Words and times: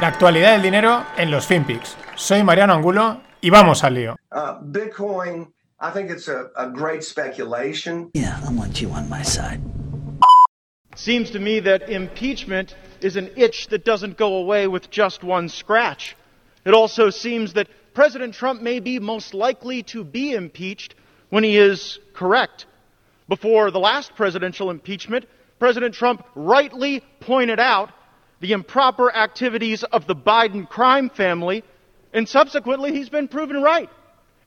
La 0.00 0.08
actualidad 0.08 0.52
del 0.54 0.62
dinero 0.62 1.06
en 1.16 1.30
los 1.30 1.46
FinPix. 1.46 1.96
Soy 2.16 2.42
Mariano 2.42 2.74
Angulo 2.74 3.20
y 3.40 3.50
vamos 3.50 3.84
al 3.84 3.94
lío. 3.94 4.16
Uh, 4.32 4.60
Bitcoin, 4.60 5.52
I 5.80 5.90
think 5.92 6.10
it's 6.10 6.26
a, 6.26 6.50
a 6.56 6.68
great 6.68 7.04
speculation. 7.04 8.10
Yeah, 8.12 8.40
I 8.44 8.52
want 8.52 8.80
you 8.80 8.90
on 8.90 9.08
my 9.08 9.22
side. 9.22 9.60
Seems 10.96 11.30
to 11.30 11.38
me 11.38 11.60
that 11.60 11.88
impeachment 11.88 12.74
is 13.00 13.16
an 13.16 13.30
itch 13.36 13.68
that 13.68 13.84
doesn't 13.84 14.16
go 14.16 14.36
away 14.36 14.66
with 14.66 14.90
just 14.90 15.22
one 15.22 15.48
scratch. 15.48 16.16
It 16.64 16.74
also 16.74 17.10
seems 17.10 17.52
that 17.52 17.68
President 17.94 18.34
Trump 18.34 18.62
may 18.62 18.80
be 18.80 18.98
most 18.98 19.32
likely 19.32 19.84
to 19.84 20.02
be 20.02 20.32
impeached 20.32 20.96
when 21.30 21.44
he 21.44 21.56
is 21.56 22.00
correct. 22.14 22.66
Before 23.28 23.70
the 23.70 23.80
last 23.80 24.16
presidential 24.16 24.70
impeachment, 24.70 25.26
President 25.60 25.94
Trump 25.94 26.26
rightly 26.34 27.00
pointed 27.20 27.60
out 27.60 27.90
the 28.44 28.52
improper 28.52 29.10
activities 29.10 29.84
of 29.84 30.06
the 30.06 30.14
Biden 30.14 30.68
crime 30.68 31.08
family, 31.08 31.64
and 32.12 32.28
subsequently 32.28 32.92
he's 32.92 33.08
been 33.08 33.26
proven 33.26 33.62
right. 33.62 33.88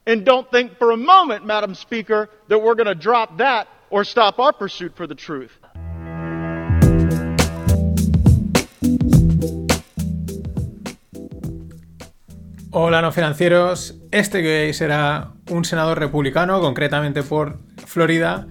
And 0.06 0.24
don't 0.24 0.48
think 0.52 0.78
for 0.78 0.92
a 0.92 0.96
moment, 0.96 1.44
Madam 1.44 1.74
Speaker, 1.74 2.30
that 2.46 2.60
we're 2.60 2.76
going 2.76 2.86
to 2.86 2.94
drop 2.94 3.38
that 3.38 3.66
or 3.90 4.04
stop 4.04 4.38
our 4.38 4.52
pursuit 4.52 4.94
for 4.94 5.08
the 5.08 5.16
truth. 5.16 5.50
Hola 12.70 13.02
no 13.02 13.10
financieros, 13.10 13.96
este 14.12 14.42
que 14.42 14.66
hoy 14.66 14.74
será 14.74 15.32
un 15.50 15.64
senador 15.64 15.98
republicano, 15.98 16.60
concretamente 16.60 17.24
por 17.24 17.58
Florida. 17.84 18.46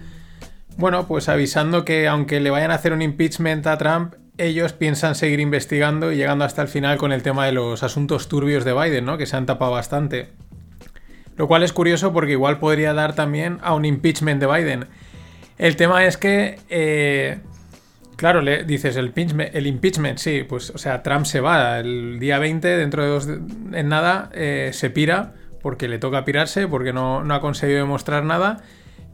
Bueno, 0.76 1.08
pues 1.08 1.30
avisando 1.30 1.86
que 1.86 2.06
aunque 2.06 2.42
le 2.42 2.50
vayan 2.50 2.72
a 2.72 2.76
hacer 2.76 2.92
un 2.92 3.02
impeachment 3.02 3.66
a 3.66 3.78
Trump, 3.78 4.16
ellos 4.38 4.74
piensan 4.74 5.16
seguir 5.16 5.40
investigando 5.40 6.12
y 6.12 6.16
llegando 6.16 6.46
hasta 6.46 6.62
el 6.62 6.68
final 6.68 6.98
con 6.98 7.12
el 7.12 7.24
tema 7.24 7.46
de 7.46 7.52
los 7.52 7.84
asuntos 7.84 8.28
turbios 8.28 8.66
de 8.66 8.74
Biden, 8.74 9.06
¿no? 9.06 9.18
Que 9.18 9.26
se 9.26 9.36
han 9.36 9.46
tapado 9.46 9.72
bastante. 9.72 10.30
Lo 11.36 11.48
cual 11.48 11.64
es 11.64 11.74
curioso 11.74 12.14
porque 12.14 12.32
igual 12.32 12.60
podría 12.60 12.94
dar 12.94 13.14
también 13.16 13.60
a 13.62 13.74
un 13.74 13.86
impeachment 13.86 14.42
de 14.42 14.48
Biden. 14.48 14.86
El 15.58 15.76
tema 15.76 16.06
es 16.06 16.18
que, 16.18 16.60
eh, 16.70 17.40
claro, 18.16 18.42
le 18.42 18.64
dices 18.64 18.96
el 18.96 19.68
impeachment, 19.68 20.18
sí, 20.20 20.44
pues, 20.48 20.70
o 20.72 20.78
sea, 20.78 21.04
Trump 21.04 21.26
se 21.26 21.40
va 21.40 21.80
el 21.80 22.20
día 22.20 22.40
20, 22.40 22.68
dentro 22.68 23.04
de 23.04 23.10
dos, 23.10 23.28
en 23.28 23.90
nada, 23.90 24.30
eh, 24.34 24.72
se 24.74 24.90
pira 24.90 25.34
porque 25.62 25.88
le 25.88 26.00
toca 26.00 26.26
pirarse, 26.26 26.68
porque 26.68 26.94
no 26.94 27.22
ha 27.34 27.42
conseguido 27.42 27.80
demostrar 27.80 28.24
nada. 28.24 28.64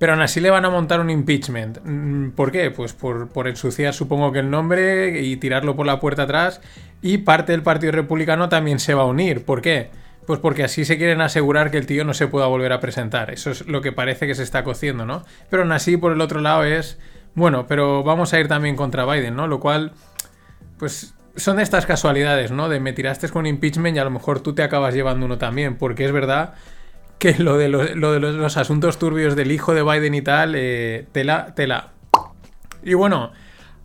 Pero 0.03 0.11
aún 0.15 0.21
así 0.21 0.41
le 0.41 0.49
van 0.49 0.65
a 0.65 0.69
montar 0.69 0.99
un 0.99 1.09
impeachment. 1.09 1.79
Mm, 1.81 2.31
¿Por 2.31 2.51
qué? 2.51 2.71
Pues 2.71 2.91
por, 2.91 3.29
por, 3.29 3.47
ensuciar 3.47 3.93
supongo 3.93 4.33
que 4.33 4.39
el 4.39 4.49
nombre 4.49 5.21
y 5.21 5.37
tirarlo 5.37 5.77
por 5.77 5.85
la 5.85 6.01
puerta 6.01 6.23
atrás. 6.23 6.59
Y 7.01 7.19
parte 7.19 7.53
del 7.53 7.63
Partido 7.63 7.93
Republicano 7.93 8.49
también 8.49 8.79
se 8.79 8.95
va 8.95 9.03
a 9.03 9.05
unir. 9.05 9.45
¿Por 9.45 9.61
qué? 9.61 9.91
Pues 10.27 10.41
porque 10.41 10.65
así 10.65 10.83
se 10.83 10.97
quieren 10.97 11.21
asegurar 11.21 11.71
que 11.71 11.77
el 11.77 11.85
tío 11.85 12.03
no 12.03 12.13
se 12.13 12.27
pueda 12.27 12.47
volver 12.47 12.73
a 12.73 12.81
presentar. 12.81 13.31
Eso 13.31 13.49
es 13.49 13.65
lo 13.65 13.79
que 13.79 13.93
parece 13.93 14.27
que 14.27 14.35
se 14.35 14.43
está 14.43 14.65
cociendo, 14.65 15.05
¿no? 15.05 15.23
Pero 15.49 15.63
aún 15.63 15.71
así, 15.71 15.95
por 15.95 16.11
el 16.11 16.19
otro 16.19 16.41
lado, 16.41 16.65
es. 16.65 16.99
Bueno, 17.33 17.65
pero 17.65 18.03
vamos 18.03 18.33
a 18.33 18.41
ir 18.41 18.49
también 18.49 18.75
contra 18.75 19.05
Biden, 19.05 19.37
¿no? 19.37 19.47
Lo 19.47 19.61
cual. 19.61 19.93
Pues 20.79 21.13
son 21.37 21.61
estas 21.61 21.85
casualidades, 21.85 22.51
¿no? 22.51 22.67
De 22.67 22.81
me 22.81 22.91
tiraste 22.91 23.29
con 23.29 23.45
impeachment 23.45 23.95
y 23.95 23.99
a 24.01 24.03
lo 24.03 24.11
mejor 24.11 24.41
tú 24.41 24.53
te 24.53 24.63
acabas 24.63 24.93
llevando 24.93 25.25
uno 25.25 25.37
también. 25.37 25.77
Porque 25.77 26.03
es 26.03 26.11
verdad 26.11 26.55
que 27.23 27.41
lo 27.41 27.57
de, 27.57 27.69
los, 27.69 27.95
lo 27.95 28.11
de 28.11 28.19
los, 28.19 28.57
asuntos 28.57 28.99
turbios 28.99 29.37
del 29.37 29.53
hijo 29.53 29.73
de 29.73 29.81
Biden 29.81 30.13
y 30.13 30.21
tal, 30.21 30.55
eh, 30.57 31.05
tela, 31.13 31.53
tela. 31.55 31.91
Y 32.83 32.95
bueno, 32.95 33.31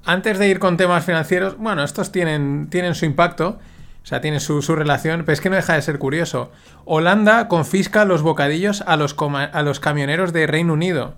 antes 0.04 0.40
de 0.40 0.48
ir 0.48 0.58
con 0.58 0.76
temas 0.76 1.04
financieros, 1.04 1.56
bueno, 1.56 1.84
estos 1.84 2.10
tienen, 2.10 2.68
su 2.94 3.04
impacto, 3.04 3.60
o 4.02 4.06
sea, 4.06 4.20
tienen 4.20 4.40
su, 4.40 4.60
relación, 4.74 5.20
pero 5.20 5.34
es 5.34 5.40
que 5.40 5.50
no 5.50 5.54
deja 5.54 5.74
de 5.74 5.82
ser 5.82 6.00
curioso. 6.00 6.50
Holanda 6.84 7.46
confisca 7.46 8.04
los 8.04 8.22
bocadillos 8.22 8.82
a 8.88 8.96
los, 8.96 9.14
a 9.16 9.62
los 9.62 9.78
camioneros 9.78 10.32
de 10.32 10.48
Reino 10.48 10.72
Unido. 10.72 11.14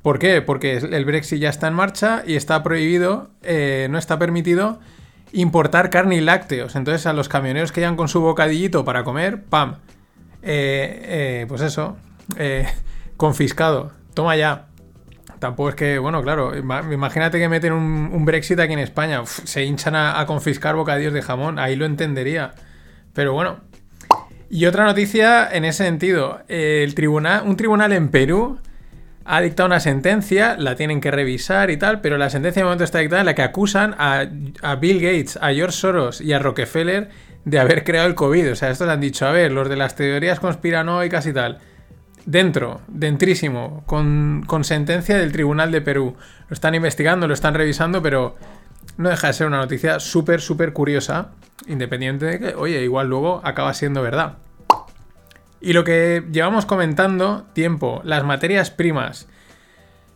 ¿Por 0.00 0.18
qué? 0.18 0.40
Porque 0.40 0.78
el 0.78 1.04
Brexit 1.04 1.40
ya 1.40 1.50
está 1.50 1.68
en 1.68 1.74
marcha 1.74 2.22
y 2.26 2.36
está 2.36 2.62
prohibido, 2.62 3.28
eh, 3.42 3.86
no 3.90 3.98
está 3.98 4.18
permitido 4.18 4.80
importar 5.32 5.90
carne 5.90 6.16
y 6.16 6.20
lácteos. 6.22 6.74
Entonces 6.74 7.04
a 7.04 7.12
los 7.12 7.28
camioneros 7.28 7.70
que 7.70 7.82
llegan 7.82 7.96
con 7.96 8.08
su 8.08 8.22
bocadillito 8.22 8.86
para 8.86 9.04
comer, 9.04 9.44
¡pam! 9.44 9.76
Eh, 10.42 11.42
eh, 11.42 11.46
pues 11.48 11.62
eso, 11.62 11.96
eh, 12.36 12.66
confiscado. 13.16 13.92
Toma 14.14 14.36
ya. 14.36 14.66
Tampoco 15.38 15.70
es 15.70 15.74
que, 15.74 15.98
bueno, 15.98 16.22
claro, 16.22 16.52
imagínate 16.56 17.38
que 17.38 17.48
meten 17.48 17.72
un, 17.72 18.24
Brexit 18.26 18.60
aquí 18.60 18.74
en 18.74 18.78
España, 18.78 19.22
se 19.24 19.64
hinchan 19.64 19.96
a, 19.96 20.26
confiscar 20.26 20.74
bocadillos 20.74 21.14
de 21.14 21.22
jamón, 21.22 21.58
ahí 21.58 21.76
lo 21.76 21.86
entendería. 21.86 22.52
Pero 23.14 23.32
bueno. 23.32 23.60
Y 24.50 24.66
otra 24.66 24.84
noticia 24.84 25.48
en 25.50 25.64
ese 25.64 25.84
sentido, 25.84 26.40
el 26.48 26.94
tribunal, 26.94 27.44
un 27.46 27.56
tribunal 27.56 27.92
en 27.92 28.08
Perú 28.08 28.58
ha 29.24 29.40
dictado 29.40 29.68
una 29.68 29.80
sentencia, 29.80 30.56
la 30.58 30.74
tienen 30.74 31.00
que 31.00 31.10
revisar 31.10 31.70
y 31.70 31.76
tal, 31.76 32.00
pero 32.00 32.18
la 32.18 32.28
sentencia 32.28 32.60
de 32.60 32.64
momento 32.64 32.84
está 32.84 32.98
dictada 32.98 33.20
en 33.20 33.26
la 33.26 33.34
que 33.34 33.42
acusan 33.42 33.94
a 33.98 34.26
Bill 34.80 35.00
Gates, 35.00 35.38
a 35.40 35.54
George 35.54 35.76
Soros 35.76 36.20
y 36.20 36.32
a 36.32 36.40
Rockefeller 36.40 37.08
de 37.44 37.58
haber 37.58 37.84
creado 37.84 38.08
el 38.08 38.14
COVID. 38.14 38.52
O 38.52 38.56
sea, 38.56 38.70
estos 38.70 38.88
han 38.88 39.00
dicho, 39.00 39.26
a 39.26 39.32
ver, 39.32 39.52
los 39.52 39.68
de 39.68 39.76
las 39.76 39.96
teorías 39.96 40.40
conspiranoicas 40.40 41.26
y 41.26 41.32
tal. 41.32 41.58
Dentro, 42.26 42.80
dentrísimo, 42.88 43.82
con, 43.86 44.44
con, 44.46 44.64
sentencia 44.64 45.16
del 45.16 45.32
Tribunal 45.32 45.72
de 45.72 45.80
Perú. 45.80 46.16
Lo 46.48 46.54
están 46.54 46.74
investigando, 46.74 47.26
lo 47.26 47.34
están 47.34 47.54
revisando, 47.54 48.02
pero 48.02 48.36
no 48.98 49.08
deja 49.08 49.28
de 49.28 49.32
ser 49.32 49.46
una 49.46 49.58
noticia 49.58 50.00
súper, 50.00 50.40
súper 50.40 50.72
curiosa, 50.72 51.30
independiente 51.66 52.26
de 52.26 52.38
que, 52.38 52.54
oye, 52.54 52.82
igual 52.82 53.08
luego 53.08 53.40
acaba 53.44 53.72
siendo 53.74 54.02
verdad. 54.02 54.38
Y 55.60 55.72
lo 55.72 55.84
que 55.84 56.24
llevamos 56.30 56.66
comentando 56.66 57.46
tiempo, 57.52 58.00
las 58.04 58.24
materias 58.24 58.70
primas, 58.70 59.28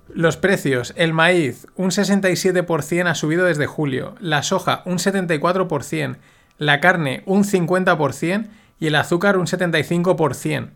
los 0.09 0.37
precios, 0.37 0.95
el 0.97 1.13
maíz, 1.13 1.67
un 1.77 1.91
67% 1.91 3.07
ha 3.07 3.15
subido 3.15 3.45
desde 3.45 3.67
julio, 3.67 4.15
la 4.21 4.43
soja, 4.43 4.83
un 4.87 4.99
74%, 4.99 6.17
la 6.59 6.81
carne 6.81 7.23
un 7.27 7.45
50% 7.45 8.49
y 8.79 8.87
el 8.87 8.95
azúcar 8.95 9.39
un 9.39 9.47
75%. 9.47 10.71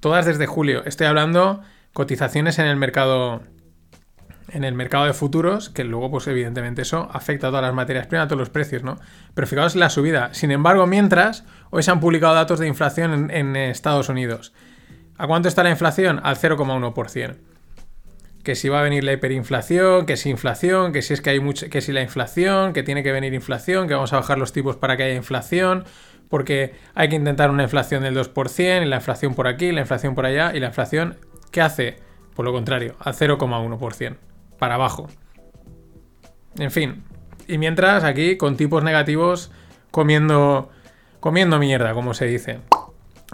Todas 0.00 0.26
desde 0.26 0.46
julio. 0.46 0.84
Estoy 0.84 1.06
hablando 1.06 1.62
cotizaciones 1.92 2.58
en 2.58 2.66
el 2.66 2.76
mercado 2.76 3.42
en 4.48 4.62
el 4.62 4.74
mercado 4.74 5.06
de 5.06 5.14
futuros, 5.14 5.70
que 5.70 5.84
luego 5.84 6.10
pues 6.10 6.26
evidentemente 6.28 6.82
eso 6.82 7.08
afecta 7.12 7.48
a 7.48 7.50
todas 7.50 7.64
las 7.64 7.74
materias 7.74 8.06
primas, 8.06 8.26
a 8.26 8.28
todos 8.28 8.38
los 8.38 8.50
precios, 8.50 8.84
¿no? 8.84 8.98
Pero 9.32 9.46
fijaos 9.48 9.74
la 9.74 9.90
subida. 9.90 10.32
Sin 10.32 10.50
embargo, 10.52 10.86
mientras, 10.86 11.44
hoy 11.70 11.82
se 11.82 11.90
han 11.90 11.98
publicado 11.98 12.34
datos 12.34 12.60
de 12.60 12.68
inflación 12.68 13.12
en, 13.12 13.30
en 13.30 13.56
Estados 13.56 14.08
Unidos. 14.10 14.52
¿A 15.16 15.26
cuánto 15.26 15.48
está 15.48 15.64
la 15.64 15.70
inflación? 15.70 16.20
Al 16.22 16.36
0,1% 16.36 17.36
que 18.44 18.54
si 18.54 18.68
va 18.68 18.80
a 18.80 18.82
venir 18.82 19.02
la 19.02 19.12
hiperinflación, 19.12 20.04
que 20.06 20.16
si 20.16 20.28
inflación, 20.28 20.92
que 20.92 21.02
si 21.02 21.14
es 21.14 21.22
que 21.22 21.30
hay 21.30 21.40
mucho, 21.40 21.68
que 21.70 21.80
si 21.80 21.92
la 21.92 22.02
inflación, 22.02 22.74
que 22.74 22.82
tiene 22.82 23.02
que 23.02 23.10
venir 23.10 23.32
inflación, 23.32 23.88
que 23.88 23.94
vamos 23.94 24.12
a 24.12 24.16
bajar 24.16 24.38
los 24.38 24.52
tipos 24.52 24.76
para 24.76 24.96
que 24.96 25.04
haya 25.04 25.14
inflación, 25.14 25.84
porque 26.28 26.74
hay 26.94 27.08
que 27.08 27.16
intentar 27.16 27.50
una 27.50 27.62
inflación 27.62 28.02
del 28.02 28.14
2%, 28.16 28.82
y 28.82 28.84
la 28.84 28.96
inflación 28.96 29.34
por 29.34 29.48
aquí, 29.48 29.72
la 29.72 29.80
inflación 29.80 30.14
por 30.14 30.26
allá, 30.26 30.52
y 30.54 30.60
la 30.60 30.66
inflación, 30.68 31.16
¿qué 31.50 31.62
hace? 31.62 31.96
Por 32.36 32.44
lo 32.44 32.52
contrario, 32.52 32.96
a 33.00 33.12
0,1%, 33.12 34.16
para 34.58 34.74
abajo. 34.74 35.08
En 36.58 36.70
fin, 36.70 37.02
y 37.48 37.56
mientras 37.56 38.04
aquí 38.04 38.36
con 38.36 38.56
tipos 38.56 38.84
negativos 38.84 39.50
comiendo, 39.90 40.70
comiendo 41.20 41.58
mierda, 41.58 41.94
como 41.94 42.12
se 42.12 42.26
dice. 42.26 42.58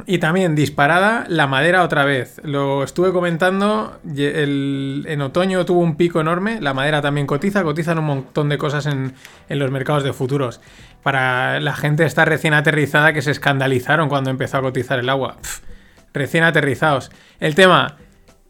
Y 0.06 0.18
también 0.18 0.54
disparada 0.54 1.24
la 1.28 1.46
madera 1.46 1.82
otra 1.82 2.04
vez. 2.04 2.40
Lo 2.44 2.82
estuve 2.84 3.12
comentando, 3.12 4.00
el, 4.16 5.04
en 5.08 5.20
otoño 5.22 5.64
tuvo 5.64 5.80
un 5.80 5.96
pico 5.96 6.20
enorme, 6.20 6.60
la 6.60 6.74
madera 6.74 7.02
también 7.02 7.26
cotiza, 7.26 7.62
cotizan 7.62 7.98
un 7.98 8.04
montón 8.04 8.48
de 8.48 8.58
cosas 8.58 8.86
en, 8.86 9.14
en, 9.48 9.58
los 9.58 9.70
mercados 9.70 10.04
de 10.04 10.12
futuros. 10.12 10.60
Para 11.02 11.60
la 11.60 11.74
gente 11.74 12.04
está 12.04 12.24
recién 12.24 12.54
aterrizada 12.54 13.12
que 13.12 13.22
se 13.22 13.30
escandalizaron 13.30 14.08
cuando 14.08 14.30
empezó 14.30 14.58
a 14.58 14.62
cotizar 14.62 14.98
el 14.98 15.08
agua. 15.08 15.36
Recién 16.12 16.44
aterrizados. 16.44 17.10
El 17.38 17.54
tema, 17.54 17.96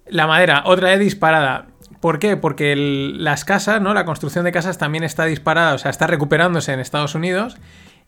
la 0.07 0.27
madera, 0.27 0.63
otra 0.67 0.91
vez 0.91 1.01
disparada. 1.01 1.67
¿Por 2.01 2.19
qué? 2.19 2.37
Porque 2.37 2.75
las 2.77 3.45
casas, 3.45 3.83
¿no? 3.83 3.93
La 3.93 4.07
construcción 4.07 4.45
de 4.45 4.53
casas 4.53 4.79
también 4.79 5.05
está 5.05 5.27
disparada, 5.27 5.75
o 5.75 5.79
sea, 5.79 5.91
está 5.91 6.07
recuperándose 6.07 6.73
en 6.73 6.81
Estados 6.81 7.15
Unidos. 7.15 7.59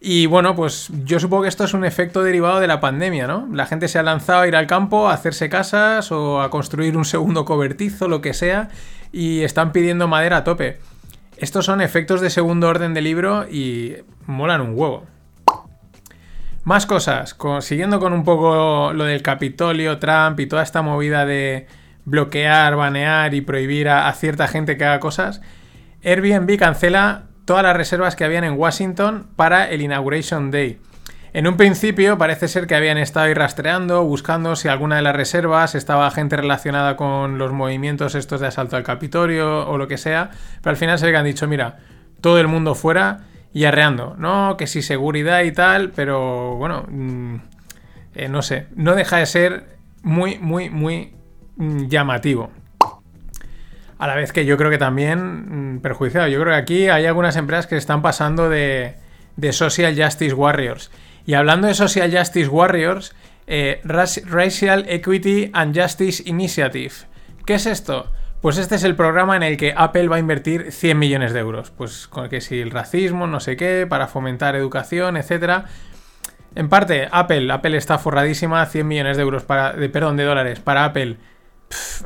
Y 0.05 0.27
bueno, 0.27 0.57
pues 0.57 0.91
yo 1.05 1.21
supongo 1.21 1.45
que 1.45 1.49
esto 1.49 1.63
es 1.63 1.75
un 1.75 1.85
efecto 1.85 2.25
derivado 2.25 2.59
de 2.59 2.67
la 2.67 2.81
pandemia, 2.81 3.29
¿no? 3.29 3.49
La 3.53 3.67
gente 3.67 3.87
se 3.87 4.01
ha 4.01 4.03
lanzado 4.03 4.41
a 4.41 4.49
ir 4.49 4.57
al 4.57 4.67
campo, 4.67 5.09
a 5.09 5.13
hacerse 5.13 5.49
casas 5.49 6.11
o 6.11 6.43
a 6.43 6.51
construir 6.51 6.97
un 6.97 7.05
segundo 7.05 7.45
cobertizo, 7.45 8.09
lo 8.09 8.21
que 8.21 8.35
sea, 8.35 8.69
y 9.13 9.43
están 9.43 9.71
pidiendo 9.71 10.09
madera 10.09 10.39
a 10.39 10.45
tope. 10.45 10.81
Estos 11.37 11.67
son 11.67 11.81
efectos 11.81 12.21
de 12.21 12.31
segundo 12.31 12.69
orden 12.69 12.95
de 12.95 13.01
libro 13.01 13.47
y 13.49 13.95
molan 14.27 14.61
un 14.61 14.77
huevo. 14.77 15.07
Más 16.65 16.85
cosas, 16.85 17.37
siguiendo 17.61 18.01
con 18.01 18.13
un 18.13 18.25
poco 18.25 18.93
lo 18.93 19.05
del 19.05 19.23
Capitolio, 19.23 20.01
Trump 20.01 20.41
y 20.41 20.47
toda 20.47 20.65
esta 20.65 20.83
movida 20.83 21.27
de 21.27 21.69
bloquear, 22.07 22.75
banear 22.75 23.35
y 23.35 23.41
prohibir 23.41 23.89
a, 23.89 24.09
a 24.09 24.13
cierta 24.15 24.49
gente 24.49 24.77
que 24.77 24.85
haga 24.85 24.99
cosas, 24.99 25.43
Airbnb 26.03 26.59
cancela 26.59 27.27
todas 27.45 27.63
las 27.63 27.77
reservas 27.77 28.17
que 28.17 28.25
habían 28.25 28.45
en 28.45 28.59
Washington 28.59 29.27
para 29.37 29.69
el 29.71 29.83
Inauguration 29.83 30.51
Day. 30.51 30.79
En 31.35 31.47
un 31.47 31.57
principio 31.57 32.19
parece 32.19 32.47
ser 32.47 32.67
que 32.67 32.75
habían 32.75 32.99
estado 32.99 33.27
ahí 33.27 33.35
rastreando, 33.35 34.05
buscando 34.05 34.55
si 34.55 34.69
alguna 34.69 34.97
de 34.97 35.03
las 35.03 35.17
reservas 35.17 35.75
estaba 35.75 36.11
gente 36.11 36.37
relacionada 36.37 36.95
con 36.97 37.39
los 37.39 37.53
movimientos 37.53 38.15
estos 38.15 38.41
de 38.41 38.49
asalto 38.49 38.77
al 38.77 38.83
Capitolio 38.83 39.67
o 39.67 39.79
lo 39.79 39.89
que 39.89 39.97
sea, 39.97 40.31
pero 40.61 40.73
al 40.73 40.77
final 40.77 40.99
se 40.99 41.11
ve 41.11 41.17
han 41.17 41.25
dicho, 41.25 41.49
mira, 41.49 41.79
todo 42.21 42.39
el 42.39 42.49
mundo 42.49 42.75
fuera 42.75 43.21
y 43.55 43.65
arreando, 43.65 44.15
¿no? 44.19 44.59
Que 44.59 44.67
si 44.67 44.83
seguridad 44.83 45.43
y 45.43 45.53
tal, 45.53 45.91
pero 45.91 46.57
bueno, 46.57 46.85
mm, 46.89 47.37
eh, 48.15 48.29
no 48.29 48.43
sé, 48.43 48.67
no 48.77 48.95
deja 48.95 49.17
de 49.17 49.27
ser 49.27 49.77
muy, 50.03 50.39
muy, 50.39 50.69
muy 50.69 51.15
mm, 51.57 51.87
llamativo. 51.87 52.51
A 54.03 54.09
la 54.09 54.17
vez 54.17 54.33
que 54.33 54.45
yo 54.45 54.57
creo 54.57 54.69
que 54.69 54.79
también 54.79 55.77
mm, 55.77 55.81
perjudiciado. 55.81 56.27
Yo 56.27 56.41
creo 56.41 56.55
que 56.55 56.59
aquí 56.59 56.89
hay 56.89 57.07
algunas 57.07 57.37
empresas 57.37 57.69
que 57.69 57.77
están 57.77 58.03
pasando 58.03 58.49
de, 58.49 58.97
Social 59.53 59.95
Justice 59.97 60.35
Warriors. 60.35 60.91
Y 61.25 61.35
hablando 61.35 61.69
de 61.69 61.75
Social 61.75 62.11
Justice 62.13 62.49
Warriors, 62.49 63.15
eh, 63.47 63.81
Racial 63.85 64.87
Equity 64.89 65.53
and 65.53 65.81
Justice 65.81 66.21
Initiative. 66.27 66.93
¿Qué 67.47 67.55
es 67.55 67.67
esto? 67.67 68.11
Pues 68.41 68.59
este 68.59 68.75
es 68.75 68.83
el 68.83 68.97
programa 68.97 69.37
en 69.37 69.45
el 69.45 69.57
que 69.57 69.73
Apple 69.77 70.09
va 70.09 70.17
a 70.17 70.19
invertir 70.19 70.73
100 70.73 70.99
millones 70.99 71.33
de 71.33 71.39
euros. 71.39 71.71
Pues 71.71 72.09
con 72.09 72.29
que 72.29 72.41
si 72.41 72.59
el 72.59 72.73
racismo, 72.73 73.29
no 73.29 73.39
sé 73.39 73.57
qué, 73.57 73.87
para 73.89 74.09
fomentar 74.09 74.57
educación, 74.57 75.17
etcétera. 75.17 75.67
En 76.57 76.69
parte, 76.69 77.07
Apple, 77.13 77.53
Apple 77.53 77.77
está 77.77 77.99
forradísima, 77.99 78.67
100 78.67 78.85
millones 78.85 79.17
de 79.17 79.23
euros 79.23 79.45
para, 79.45 79.75
de, 79.75 79.89
perdón, 79.89 80.17
de 80.17 80.25
dólares 80.25 80.59
para 80.59 80.87
Apple. 80.87 81.19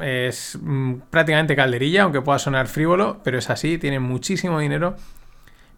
Es 0.01 0.59
mm, 0.61 0.95
prácticamente 1.11 1.57
calderilla, 1.57 2.03
aunque 2.03 2.21
pueda 2.21 2.39
sonar 2.39 2.69
frívolo, 2.69 3.21
pero 3.23 3.39
es 3.39 3.51
así, 3.51 3.79
tiene 3.79 4.01
muchísimo 4.01 4.59
dinero. 4.59 4.97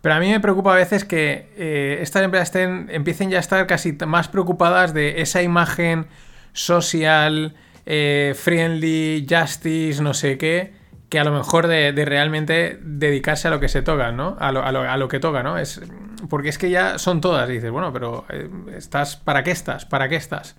Pero 0.01 0.15
a 0.15 0.21
mí 0.21 0.31
me 0.31 0.41
preocupa 0.41 0.73
a 0.73 0.77
veces 0.77 1.05
que 1.05 1.53
eh, 1.57 1.99
estas 2.01 2.23
empresas 2.23 2.49
estén, 2.49 2.89
empiecen 2.91 3.31
ya 3.31 3.39
a 3.39 3.41
estar 3.41 3.67
casi 3.67 3.93
más 4.07 4.29
preocupadas 4.29 4.95
de 4.95 5.21
esa 5.21 5.43
imagen 5.43 6.07
social, 6.53 7.55
eh, 7.87 8.35
friendly, 8.37 9.27
justice, 9.29 10.03
no 10.03 10.15
sé 10.15 10.39
qué, 10.39 10.73
que 11.09 11.19
a 11.19 11.25
lo 11.25 11.33
mejor 11.33 11.67
de, 11.67 11.93
realmente 12.05 12.79
dedicarse 12.83 13.49
a 13.49 13.51
lo 13.51 13.61
que 13.61 13.69
se 13.69 13.83
toca, 13.83 14.13
¿no? 14.13 14.37
A 14.39 14.53
lo, 14.53 15.09
que 15.09 15.19
toca, 15.21 15.43
¿no? 15.43 15.59
Es, 15.59 15.81
porque 16.29 16.51
es 16.51 16.59
que 16.59 16.71
ya 16.71 16.99
son 16.99 17.21
todas, 17.21 17.49
dices, 17.49 17.71
bueno, 17.71 17.93
pero 17.93 18.25
eh, 18.29 18.49
estás, 18.77 19.17
¿para 19.17 19.43
qué 19.43 19.51
estás? 19.51 19.85
¿Para 19.85 20.09
qué 20.09 20.17
estás? 20.17 20.57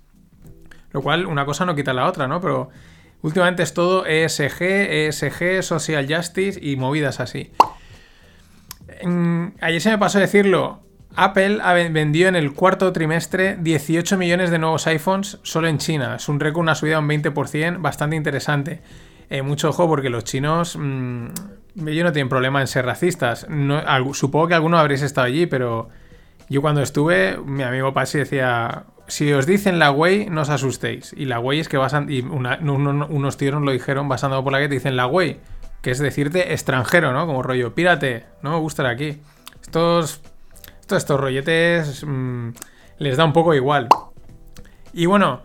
Lo 0.90 1.02
cual 1.02 1.26
una 1.26 1.46
cosa 1.46 1.64
no 1.64 1.74
quita 1.74 1.92
la 1.92 2.06
otra, 2.06 2.26
¿no? 2.26 2.40
Pero 2.40 2.70
últimamente 3.22 3.62
es 3.62 3.74
todo 3.74 4.06
ESG, 4.06 4.62
ESG, 4.62 5.62
Social 5.62 6.06
Justice 6.08 6.58
y 6.62 6.76
movidas 6.76 7.20
así 7.20 7.52
ayer 9.60 9.80
se 9.80 9.90
me 9.90 9.98
pasó 9.98 10.18
decirlo. 10.18 10.80
Apple 11.16 11.60
vendió 11.90 12.28
en 12.28 12.36
el 12.36 12.52
cuarto 12.52 12.92
trimestre 12.92 13.56
18 13.60 14.16
millones 14.16 14.50
de 14.50 14.58
nuevos 14.58 14.86
iPhones 14.86 15.38
solo 15.42 15.66
en 15.66 15.78
China. 15.78 16.16
Es 16.16 16.28
un 16.28 16.38
récord, 16.38 16.62
una 16.62 16.74
subida 16.74 16.94
de 16.94 17.00
un 17.00 17.08
20%, 17.08 17.80
bastante 17.80 18.16
interesante. 18.16 18.80
Eh, 19.28 19.42
mucho 19.42 19.70
ojo 19.70 19.88
porque 19.88 20.08
los 20.08 20.24
chinos, 20.24 20.76
mmm, 20.78 21.26
ellos 21.86 22.04
no 22.04 22.12
tienen 22.12 22.28
problema 22.28 22.60
en 22.60 22.68
ser 22.68 22.84
racistas. 22.84 23.46
supongo 24.12 24.48
que 24.48 24.54
alguno 24.54 24.78
habréis 24.78 25.02
estado 25.02 25.26
allí, 25.26 25.46
pero 25.46 25.88
yo 26.48 26.62
cuando 26.62 26.80
estuve, 26.80 27.36
mi 27.44 27.64
amigo 27.64 27.92
Pasi 27.92 28.18
decía, 28.18 28.84
si 29.10 29.32
os 29.32 29.46
dicen 29.46 29.78
la 29.78 29.90
Way, 29.90 30.28
no 30.30 30.40
os 30.40 30.48
asustéis. 30.48 31.12
Y 31.16 31.26
la 31.26 31.38
Way 31.38 31.60
es 31.60 31.68
que 31.68 31.76
basan, 31.76 32.10
y 32.10 32.20
unos 32.22 33.36
tíos 33.36 33.60
lo 33.60 33.70
dijeron 33.70 34.08
basando 34.08 34.42
por 34.42 34.52
la 34.52 34.60
que 34.60 34.68
te 34.68 34.74
dicen 34.74 34.96
la 34.96 35.06
Way 35.06 35.40
que 35.82 35.90
es 35.90 35.98
decirte 35.98 36.52
extranjero, 36.52 37.12
¿no? 37.12 37.26
Como 37.26 37.42
rollo, 37.42 37.74
pírate, 37.74 38.26
no 38.42 38.50
me 38.50 38.58
gusta 38.58 38.88
aquí. 38.88 39.20
Estos, 39.62 40.20
estos, 40.80 40.98
estos 40.98 41.20
rolletes 41.20 42.04
mm, 42.06 42.50
les 42.98 43.16
da 43.16 43.24
un 43.24 43.32
poco 43.32 43.54
igual. 43.54 43.88
Y 44.92 45.06
bueno, 45.06 45.42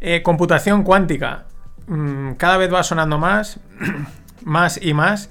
eh, 0.00 0.22
computación 0.22 0.82
cuántica. 0.82 1.46
Mm, 1.86 2.32
cada 2.32 2.56
vez 2.56 2.72
va 2.72 2.82
sonando 2.82 3.18
más, 3.18 3.60
más 4.42 4.82
y 4.82 4.94
más. 4.94 5.30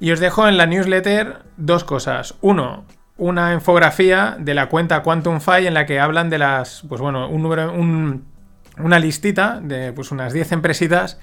Y 0.00 0.12
os 0.12 0.20
dejo 0.20 0.48
en 0.48 0.56
la 0.56 0.66
newsletter 0.66 1.42
dos 1.56 1.84
cosas. 1.84 2.34
Uno, 2.40 2.84
una 3.16 3.52
infografía 3.52 4.36
de 4.38 4.54
la 4.54 4.68
cuenta 4.68 5.02
QuantumFi 5.02 5.66
en 5.66 5.74
la 5.74 5.86
que 5.86 6.00
hablan 6.00 6.30
de 6.30 6.38
las, 6.38 6.82
pues 6.88 7.00
bueno, 7.00 7.28
un 7.28 7.42
número, 7.42 7.72
una 7.72 8.98
listita 8.98 9.60
de 9.62 9.92
pues 9.92 10.10
unas 10.10 10.32
10 10.32 10.52
empresitas 10.52 11.20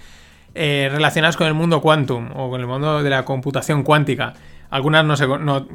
eh, 0.56 0.90
relacionadas 0.92 1.38
con 1.38 1.48
el 1.48 1.54
mundo 1.54 1.82
quantum 1.82 2.30
o 2.36 2.50
con 2.50 2.62
el 2.62 2.68
mundo 2.68 3.04
de 3.04 3.10
la 3.10 3.26
computación 3.26 3.84
cuántica. 3.84 4.34
Algunas 4.70 5.04
no 5.04 5.18
sé, 5.18 5.26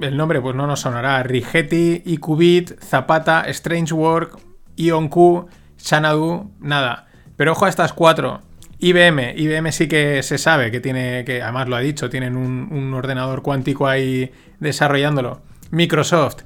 el 0.01 0.17
nombre 0.17 0.41
pues 0.41 0.57
no 0.57 0.67
nos 0.67 0.81
sonará. 0.81 1.23
Rigetti, 1.23 2.03
IQBit, 2.07 2.81
Zapata, 2.83 3.45
StrangeWork, 3.53 4.39
IonQ, 4.77 5.49
Xanadu, 5.77 6.51
nada. 6.61 7.07
Pero 7.37 7.53
ojo 7.53 7.67
a 7.67 7.69
estas 7.69 7.93
cuatro. 7.93 8.41
IBM, 8.79 9.35
IBM 9.37 9.71
sí 9.73 9.87
que 9.87 10.23
se 10.23 10.39
sabe 10.39 10.71
que 10.71 10.81
tiene, 10.81 11.25
que 11.25 11.43
además 11.43 11.69
lo 11.69 11.77
ha 11.77 11.81
dicho, 11.81 12.09
tienen 12.09 12.37
un 12.37 12.95
ordenador 12.95 13.43
cuántico 13.43 13.87
ahí 13.87 14.33
desarrollándolo. 14.61 15.43
Microsoft, 15.71 16.43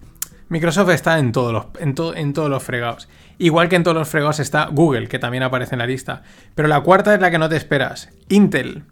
Microsoft 0.51 0.91
está 0.91 1.19
en 1.19 1.31
todos 1.31 1.53
los, 1.53 1.67
en, 1.79 1.95
en 2.17 2.33
todos 2.33 2.51
los 2.51 2.63
fregados. 2.63 3.09
Igual 3.39 3.69
que 3.69 3.77
en 3.77 3.85
todos 3.85 3.97
los 3.97 4.09
fregados 4.09 4.41
está 4.41 4.67
Google, 4.67 5.07
que 5.07 5.21
también 5.21 5.45
aparece 5.45 5.77
en 5.77 5.79
la 5.79 5.87
lista. 5.87 6.23
Pero 6.57 6.67
la 6.67 6.81
cuarta 6.81 7.15
es 7.15 7.21
la 7.21 7.31
que 7.31 7.39
no 7.39 7.49
te 7.49 7.57
esperas. 7.57 8.11
Intel. 8.29 8.83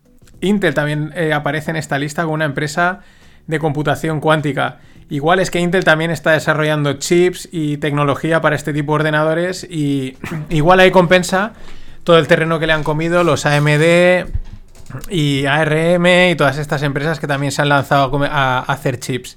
Intel 0.40 0.72
también 0.74 1.12
eh, 1.16 1.32
aparece 1.32 1.70
en 1.70 1.76
esta 1.76 1.98
lista 1.98 2.22
como 2.22 2.34
una 2.34 2.44
empresa 2.44 3.00
de 3.48 3.58
computación 3.58 4.20
cuántica. 4.20 4.78
Igual 5.10 5.40
es 5.40 5.50
que 5.50 5.58
Intel 5.58 5.84
también 5.84 6.12
está 6.12 6.30
desarrollando 6.30 6.92
chips 6.92 7.48
y 7.50 7.78
tecnología 7.78 8.40
para 8.40 8.54
este 8.54 8.72
tipo 8.72 8.92
de 8.92 8.96
ordenadores 8.96 9.66
y 9.68 10.16
igual 10.50 10.78
ahí 10.78 10.92
compensa 10.92 11.54
todo 12.04 12.18
el 12.18 12.28
terreno 12.28 12.60
que 12.60 12.68
le 12.68 12.72
han 12.72 12.84
comido 12.84 13.24
los 13.24 13.46
AMD 13.46 14.28
y 15.10 15.44
ARM 15.46 16.06
y 16.30 16.36
todas 16.36 16.58
estas 16.58 16.82
empresas 16.82 17.18
que 17.18 17.26
también 17.26 17.50
se 17.50 17.62
han 17.62 17.68
lanzado 17.68 18.24
a 18.24 18.60
hacer 18.60 19.00
chips. 19.00 19.36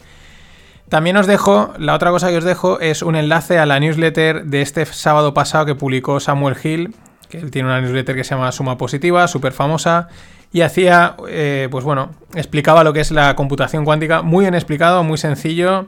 También 0.92 1.16
os 1.16 1.26
dejo, 1.26 1.74
la 1.78 1.96
otra 1.96 2.12
cosa 2.12 2.32
que 2.32 2.38
os 2.38 2.44
dejo 2.44 2.82
es 2.82 3.02
un 3.02 3.16
enlace 3.16 3.58
a 3.58 3.66
la 3.66 3.80
newsletter 3.80 4.44
de 4.44 4.62
este 4.62 4.86
sábado 4.86 5.34
pasado 5.34 5.66
que 5.66 5.74
publicó 5.74 6.20
Samuel 6.20 6.58
Hill, 6.62 6.94
que 7.30 7.38
él 7.38 7.50
tiene 7.50 7.70
una 7.70 7.80
newsletter 7.80 8.14
que 8.14 8.26
se 8.26 8.36
llama 8.36 8.52
Suma 8.52 8.78
Positiva, 8.78 9.26
súper 9.30 9.54
famosa, 9.54 10.10
y 10.52 10.60
hacía, 10.60 11.16
eh, 11.30 11.70
pues 11.72 11.86
bueno, 11.86 12.12
explicaba 12.36 12.84
lo 12.84 12.92
que 12.92 13.00
es 13.00 13.12
la 13.12 13.38
computación 13.38 13.86
cuántica, 13.86 14.22
muy 14.22 14.44
bien 14.44 14.54
explicado, 14.54 15.02
muy 15.06 15.18
sencillo, 15.18 15.88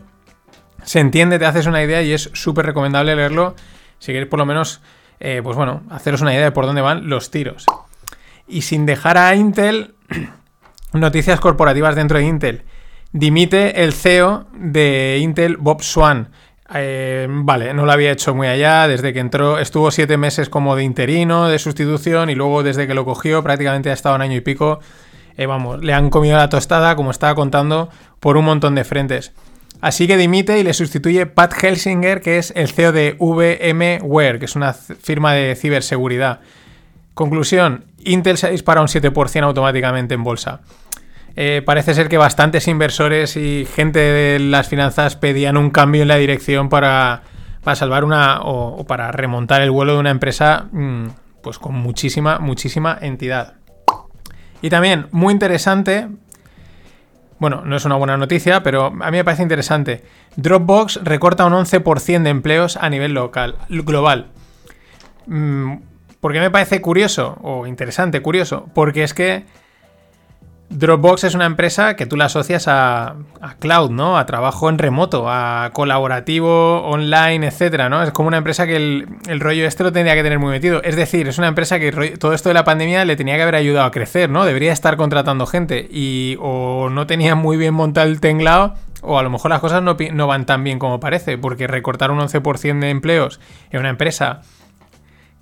se 0.83 1.01
entiende, 1.01 1.37
te 1.37 1.47
haces 1.47 1.66
una 1.66 1.83
idea 1.83 2.01
y 2.01 2.13
es 2.13 2.30
súper 2.31 2.66
recomendable 2.66 3.13
leerlo, 3.13 3.56
si 3.99 4.13
queréis 4.13 4.30
por 4.30 4.39
lo 4.39 4.45
menos, 4.45 4.80
eh, 5.19 5.42
pues 5.44 5.57
bueno, 5.57 5.83
haceros 5.89 6.21
una 6.21 6.33
idea 6.33 6.45
de 6.45 6.51
por 6.54 6.66
dónde 6.66 6.80
van 6.80 7.09
los 7.09 7.30
tiros. 7.30 7.66
Y 8.47 8.61
sin 8.61 8.85
dejar 8.85 9.18
a 9.18 9.35
Intel, 9.35 9.95
noticias 10.94 11.42
corporativas 11.42 11.94
dentro 11.94 12.19
de 12.19 12.23
Intel. 12.23 12.63
Dimite 13.13 13.83
el 13.83 13.93
CEO 13.93 14.47
de 14.55 15.19
Intel, 15.21 15.57
Bob 15.57 15.83
Swan. 15.83 16.29
Eh, 16.73 17.27
vale, 17.29 17.71
no 17.75 17.85
lo 17.85 17.91
había 17.91 18.11
hecho 18.11 18.33
muy 18.33 18.47
allá, 18.47 18.87
desde 18.87 19.13
que 19.13 19.19
entró, 19.19 19.59
estuvo 19.59 19.91
siete 19.91 20.17
meses 20.17 20.49
como 20.49 20.75
de 20.75 20.83
interino, 20.83 21.47
de 21.47 21.59
sustitución, 21.59 22.31
y 22.31 22.35
luego 22.35 22.63
desde 22.63 22.87
que 22.87 22.95
lo 22.95 23.05
cogió 23.05 23.43
prácticamente 23.43 23.91
ha 23.91 23.93
estado 23.93 24.15
un 24.15 24.23
año 24.23 24.35
y 24.35 24.41
pico. 24.41 24.79
Eh, 25.37 25.45
vamos, 25.45 25.83
le 25.83 25.93
han 25.93 26.09
comido 26.09 26.37
la 26.37 26.49
tostada, 26.49 26.95
como 26.95 27.11
estaba 27.11 27.35
contando, 27.35 27.89
por 28.19 28.35
un 28.35 28.45
montón 28.45 28.73
de 28.73 28.83
frentes. 28.83 29.31
Así 29.79 30.07
que 30.07 30.17
dimite 30.17 30.57
y 30.57 30.63
le 30.63 30.73
sustituye 30.73 31.27
Pat 31.27 31.53
Helsinger, 31.61 32.19
que 32.19 32.39
es 32.39 32.51
el 32.55 32.69
CEO 32.69 32.93
de 32.93 33.15
VMware, 33.19 34.39
que 34.39 34.45
es 34.45 34.55
una 34.55 34.73
firma 34.73 35.33
de 35.33 35.55
ciberseguridad. 35.55 36.39
Conclusión, 37.13 37.85
Intel 37.99 38.37
se 38.37 38.47
ha 38.47 38.49
disparado 38.49 38.85
un 38.85 38.87
7% 38.87 39.43
automáticamente 39.43 40.15
en 40.15 40.23
bolsa. 40.23 40.61
Eh, 41.35 41.63
parece 41.66 41.94
ser 41.95 42.09
que 42.09 42.18
bastantes 42.18 42.68
inversores 42.68 43.37
y 43.37 43.66
gente 43.66 43.99
de 43.99 44.40
las 44.40 44.68
finanzas 44.68 45.16
pedían 45.16 45.57
un 45.57 45.71
cambio 45.71 46.04
en 46.04 46.07
la 46.07 46.18
dirección 46.18 46.69
para, 46.69 47.23
salvar 47.73 48.04
una 48.04 48.42
o, 48.42 48.85
para 48.85 49.11
remontar 49.11 49.61
el 49.61 49.71
vuelo 49.71 49.94
de 49.94 49.99
una 49.99 50.11
empresa 50.11 50.68
mm, 50.71 51.07
pues 51.42 51.57
con 51.57 51.73
muchísima, 51.75 52.40
muchísima 52.40 52.97
entidad. 53.02 53.56
Y 54.61 54.69
también, 54.69 55.07
muy 55.11 55.33
interesante, 55.33 56.07
bueno, 57.40 57.63
no 57.66 57.75
es 57.75 57.83
una 57.83 57.95
buena 57.95 58.16
noticia, 58.16 58.63
pero 58.63 58.85
a 58.85 59.11
mí 59.11 59.18
me 59.18 59.25
parece 59.25 59.44
interesante. 59.44 60.04
Dropbox 60.37 61.02
recorta 61.04 61.45
un 61.45 61.54
11% 61.54 62.21
de 62.21 62.30
empleos 62.30 62.78
a 62.78 62.90
nivel 62.90 63.13
local, 63.13 63.56
global. 63.69 64.28
Mm, 65.25 65.78
¿Por 66.21 66.31
qué 66.31 66.40
me 66.40 66.52
parece 66.52 66.80
curioso 66.80 67.37
o 67.42 67.68
interesante, 67.68 68.21
curioso? 68.21 68.69
Porque 68.73 69.04
es 69.04 69.13
que 69.13 69.45
Dropbox 70.69 71.25
es 71.25 71.35
una 71.35 71.45
empresa 71.45 71.95
que 71.95 72.05
tú 72.05 72.17
la 72.17 72.25
asocias 72.25 72.67
a, 72.67 73.15
cloud, 73.59 73.91
¿no? 73.91 74.17
A 74.17 74.25
trabajo 74.25 74.69
en 74.69 74.79
remoto, 74.79 75.29
a 75.29 75.69
colaborativo, 75.71 76.81
online, 76.81 77.45
etcétera, 77.45 77.89
¿no? 77.89 78.01
Es 78.01 78.11
como 78.11 78.27
una 78.27 78.37
empresa 78.37 78.65
que 78.65 78.75
el, 78.75 79.39
rollo 79.39 79.67
este 79.67 79.83
lo 79.83 79.91
tendría 79.91 80.15
que 80.15 80.23
tener 80.23 80.39
muy 80.39 80.49
metido. 80.49 80.81
Es 80.81 80.95
decir, 80.95 81.27
es 81.27 81.37
una 81.37 81.47
empresa 81.47 81.79
que 81.79 81.91
todo 82.17 82.33
esto 82.33 82.49
de 82.49 82.55
la 82.55 82.63
pandemia 82.63 83.05
le 83.05 83.15
tenía 83.15 83.35
que 83.35 83.43
haber 83.43 83.55
ayudado 83.55 83.85
a 83.85 83.91
crecer, 83.91 84.29
¿no? 84.29 84.45
Debería 84.45 84.71
estar 84.71 84.97
contratando 84.97 85.45
gente 85.45 85.87
y 85.91 86.37
o 86.41 86.89
no 86.89 87.05
tenía 87.05 87.35
muy 87.35 87.57
bien 87.57 87.75
montado 87.75 88.07
el 88.07 88.19
tenglado 88.19 88.73
o 89.03 89.19
a 89.19 89.23
lo 89.23 89.29
mejor 89.29 89.51
las 89.51 89.59
cosas 89.59 89.83
no, 89.83 89.97
no 90.13 90.27
van 90.27 90.45
tan 90.45 90.63
bien 90.63 90.79
como 90.79 90.99
parece, 90.99 91.37
porque 91.37 91.67
recortar 91.67 92.09
un 92.09 92.19
11% 92.19 92.79
de 92.79 92.89
empleos 92.89 93.39
en 93.69 93.81
una 93.81 93.89
empresa 93.89 94.41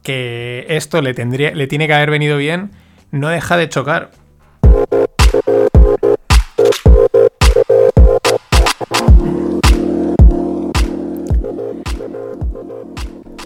que 0.03 0.65
esto 0.69 1.01
le, 1.01 1.13
tendría, 1.13 1.51
le 1.51 1.67
tiene 1.67 1.87
que 1.87 1.93
haber 1.93 2.09
venido 2.09 2.37
bien, 2.37 2.71
no 3.11 3.29
deja 3.29 3.57
de 3.57 3.69
chocar. 3.69 4.11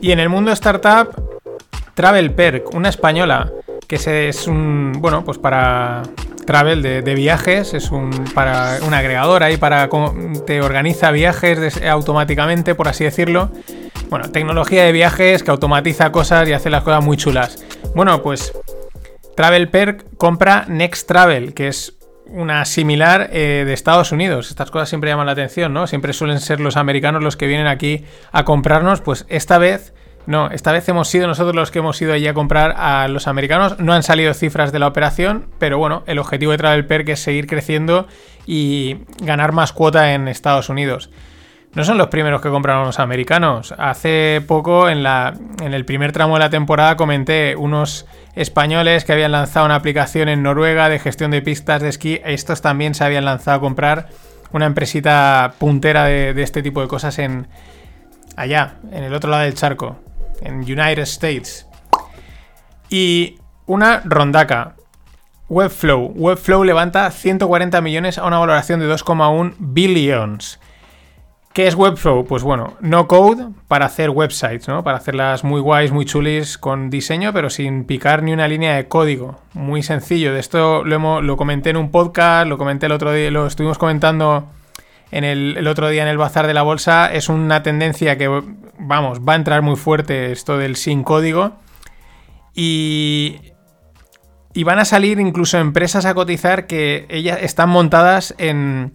Y 0.05 0.11
en 0.11 0.19
el 0.19 0.29
mundo 0.29 0.51
startup, 0.51 1.39
Travel 1.95 2.29
Perk, 2.29 2.75
una 2.75 2.89
española, 2.89 3.51
que 3.87 3.95
es 3.95 4.45
un, 4.45 4.93
bueno, 4.99 5.25
pues 5.25 5.39
para 5.39 6.03
travel 6.45 6.83
de, 6.83 7.15
viajes, 7.15 7.73
es 7.73 7.89
un, 7.89 8.11
para 8.35 8.77
un 8.85 8.93
agregador 8.93 9.41
ahí 9.41 9.57
para 9.57 9.89
te 10.45 10.61
organiza 10.61 11.09
viajes 11.09 11.81
automáticamente, 11.81 12.75
por 12.75 12.87
así 12.87 13.03
decirlo. 13.03 13.49
Bueno, 14.11 14.29
tecnología 14.29 14.83
de 14.83 14.91
viajes 14.91 15.41
que 15.41 15.49
automatiza 15.49 16.11
cosas 16.11 16.47
y 16.47 16.53
hace 16.53 16.69
las 16.69 16.83
cosas 16.83 17.03
muy 17.03 17.17
chulas. 17.17 17.65
Bueno, 17.95 18.21
pues 18.21 18.53
Travel 19.35 19.69
Perk 19.69 20.17
compra 20.17 20.65
Next 20.67 21.07
Travel, 21.07 21.55
que 21.55 21.69
es 21.69 21.94
una 22.27 22.65
similar 22.65 23.29
eh, 23.31 23.63
de 23.65 23.73
Estados 23.73 24.11
Unidos. 24.11 24.49
Estas 24.49 24.71
cosas 24.71 24.89
siempre 24.89 25.09
llaman 25.09 25.25
la 25.25 25.33
atención, 25.33 25.73
¿no? 25.73 25.87
Siempre 25.87 26.13
suelen 26.13 26.39
ser 26.39 26.59
los 26.59 26.77
americanos 26.77 27.23
los 27.23 27.37
que 27.37 27.47
vienen 27.47 27.67
aquí 27.67 28.03
a 28.31 28.45
comprarnos. 28.45 29.01
Pues 29.01 29.25
esta 29.29 29.57
vez, 29.57 29.93
no, 30.25 30.49
esta 30.49 30.71
vez 30.71 30.87
hemos 30.89 31.07
sido 31.07 31.27
nosotros 31.27 31.55
los 31.55 31.71
que 31.71 31.79
hemos 31.79 32.01
ido 32.01 32.13
allí 32.13 32.27
a 32.27 32.33
comprar 32.33 32.75
a 32.77 33.07
los 33.07 33.27
americanos. 33.27 33.79
No 33.79 33.93
han 33.93 34.03
salido 34.03 34.33
cifras 34.33 34.71
de 34.71 34.79
la 34.79 34.87
operación, 34.87 35.47
pero 35.59 35.77
bueno, 35.77 36.03
el 36.07 36.19
objetivo 36.19 36.51
de 36.51 36.57
Travel 36.57 36.85
Perk 36.85 37.09
es 37.09 37.19
seguir 37.19 37.47
creciendo 37.47 38.07
y 38.45 38.97
ganar 39.21 39.51
más 39.51 39.71
cuota 39.71 40.13
en 40.13 40.27
Estados 40.27 40.69
Unidos. 40.69 41.09
No 41.75 41.83
son 41.83 41.97
los 41.97 42.07
primeros 42.07 42.41
que 42.41 42.49
compraron 42.49 42.85
los 42.85 42.99
americanos. 42.99 43.75
Hace 43.77 44.41
poco, 44.47 44.87
en, 44.87 45.03
la, 45.03 45.33
en 45.61 45.73
el 45.73 45.83
primer 45.83 46.13
tramo 46.13 46.35
de 46.35 46.39
la 46.39 46.49
temporada, 46.49 46.95
comenté 46.95 47.57
unos 47.57 48.05
españoles 48.33 49.03
que 49.03 49.11
habían 49.11 49.33
lanzado 49.33 49.65
una 49.65 49.75
aplicación 49.75 50.29
en 50.29 50.41
Noruega 50.41 50.87
de 50.87 50.99
gestión 50.99 51.31
de 51.31 51.41
pistas 51.41 51.81
de 51.81 51.89
esquí. 51.89 52.21
Estos 52.23 52.61
también 52.61 52.95
se 52.95 53.03
habían 53.03 53.25
lanzado 53.25 53.57
a 53.57 53.59
comprar 53.59 54.07
una 54.53 54.67
empresita 54.67 55.55
puntera 55.59 56.05
de, 56.05 56.41
este 56.41 56.63
tipo 56.63 56.79
de 56.79 56.87
cosas 56.87 57.19
en 57.19 57.47
allá, 58.37 58.75
en 58.93 59.03
el 59.03 59.13
otro 59.13 59.29
lado 59.29 59.43
del 59.43 59.53
charco, 59.53 59.97
en 60.41 60.59
United 60.59 60.99
States. 60.99 61.67
Y 62.89 63.37
una 63.65 64.01
rondaca. 64.05 64.75
Webflow. 65.49 66.13
Webflow 66.15 66.63
levanta 66.63 67.11
140 67.11 67.81
millones 67.81 68.17
a 68.17 68.25
una 68.25 68.39
valoración 68.39 68.79
de 68.79 68.89
2,1 68.89 69.55
billions. 69.59 70.59
¿Qué 71.55 71.67
es 71.67 71.75
Webflow? 71.75 72.25
Pues 72.25 72.43
bueno, 72.43 72.73
no 72.81 73.07
code 73.07 73.47
para 73.69 73.85
hacer 73.85 74.09
websites, 74.09 74.67
¿no? 74.67 74.83
Para 74.83 74.97
hacerlas 74.97 75.45
muy 75.45 75.61
guays, 75.61 75.93
muy 75.93 76.03
chulis 76.03 76.57
con 76.57 76.89
diseño, 76.89 77.31
pero 77.31 77.49
sin 77.49 77.85
picar 77.85 78.23
ni 78.23 78.33
una 78.33 78.49
línea 78.49 78.75
de 78.75 78.89
código. 78.89 79.39
Muy 79.53 79.81
sencillo. 79.81 80.33
De 80.33 80.41
esto 80.41 80.83
lo, 80.83 80.93
hemos, 80.93 81.23
lo 81.23 81.37
comenté 81.37 81.69
en 81.69 81.77
un 81.77 81.91
podcast, 81.91 82.45
lo 82.45 82.57
comenté 82.57 82.87
el 82.87 82.91
otro 82.91 83.13
día, 83.13 83.31
lo 83.31 83.47
estuvimos 83.47 83.77
comentando 83.77 84.49
en 85.11 85.23
el, 85.23 85.55
el 85.55 85.67
otro 85.69 85.87
día 85.87 86.01
en 86.01 86.09
el 86.09 86.17
bazar 86.17 86.45
de 86.45 86.53
la 86.53 86.61
bolsa. 86.61 87.13
Es 87.13 87.29
una 87.29 87.63
tendencia 87.63 88.17
que, 88.17 88.27
vamos, 88.77 89.21
va 89.21 89.31
a 89.31 89.37
entrar 89.37 89.61
muy 89.61 89.77
fuerte 89.77 90.33
esto 90.33 90.57
del 90.57 90.75
sin 90.75 91.05
código. 91.05 91.53
Y 92.53 93.39
y 94.53 94.63
van 94.63 94.79
a 94.79 94.85
salir 94.85 95.21
incluso 95.21 95.57
empresas 95.57 96.05
a 96.05 96.13
cotizar 96.15 96.65
que 96.65 97.05
ellas 97.09 97.39
están 97.41 97.69
montadas 97.69 98.33
en 98.37 98.93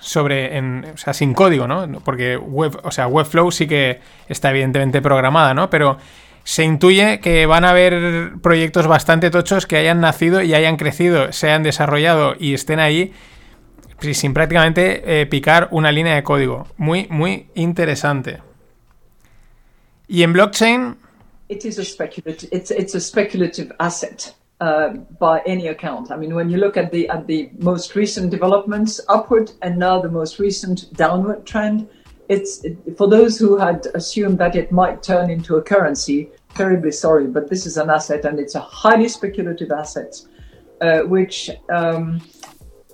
sobre 0.00 0.56
en, 0.56 0.86
o 0.94 0.96
sea, 0.96 1.12
sin 1.12 1.34
código, 1.34 1.66
¿no? 1.66 2.00
Porque 2.00 2.36
web, 2.36 2.78
o 2.82 2.90
sea, 2.90 3.06
Webflow 3.06 3.50
sí 3.50 3.66
que 3.66 4.00
está 4.28 4.50
evidentemente 4.50 5.02
programada, 5.02 5.54
¿no? 5.54 5.70
Pero 5.70 5.98
se 6.44 6.64
intuye 6.64 7.20
que 7.20 7.46
van 7.46 7.64
a 7.64 7.70
haber 7.70 8.32
proyectos 8.40 8.86
bastante 8.86 9.30
tochos 9.30 9.66
que 9.66 9.76
hayan 9.76 10.00
nacido 10.00 10.40
y 10.42 10.54
hayan 10.54 10.76
crecido, 10.76 11.32
se 11.32 11.48
hayan 11.48 11.62
desarrollado 11.62 12.34
y 12.38 12.54
estén 12.54 12.80
ahí 12.80 13.12
sin 14.12 14.32
prácticamente 14.32 15.20
eh, 15.20 15.26
picar 15.26 15.68
una 15.72 15.92
línea 15.92 16.14
de 16.14 16.22
código. 16.22 16.66
Muy, 16.76 17.06
muy 17.10 17.48
interesante. 17.54 18.38
Y 20.06 20.22
en 20.22 20.32
blockchain, 20.32 20.96
it's 21.48 21.78
a 21.78 23.00
speculative 23.00 23.74
asset 23.78 24.34
uh, 24.60 24.88
by 25.20 25.40
any 25.46 25.68
account. 25.68 26.10
I 26.10 26.16
mean, 26.16 26.34
when 26.34 26.50
you 26.50 26.56
look 26.56 26.76
at 26.76 26.90
the 26.90 27.08
at 27.08 27.26
the 27.26 27.50
most 27.58 27.94
recent 27.94 28.30
developments 28.30 29.00
upward 29.08 29.52
and 29.62 29.78
now 29.78 30.00
the 30.00 30.10
most 30.10 30.38
recent 30.38 30.92
downward 30.94 31.46
trend, 31.46 31.88
it's 32.28 32.64
it, 32.64 32.76
for 32.96 33.08
those 33.08 33.38
who 33.38 33.56
had 33.56 33.86
assumed 33.94 34.38
that 34.38 34.56
it 34.56 34.72
might 34.72 35.02
turn 35.02 35.30
into 35.30 35.56
a 35.56 35.62
currency. 35.62 36.30
Terribly 36.54 36.90
sorry, 36.90 37.26
but 37.26 37.48
this 37.48 37.66
is 37.66 37.76
an 37.76 37.88
asset 37.88 38.24
and 38.24 38.40
it's 38.40 38.54
a 38.54 38.60
highly 38.60 39.08
speculative 39.08 39.70
asset, 39.70 40.20
uh, 40.80 41.00
which. 41.00 41.50
Um, 41.70 42.20